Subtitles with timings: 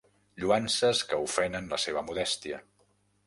[0.43, 2.63] Lloances que ofenen la seva modèstia.